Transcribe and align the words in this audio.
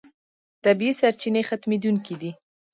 طبیعي 0.63 0.93
سرچینې 0.99 1.41
ختمېدونکې 1.49 2.15
دي. 2.21 2.31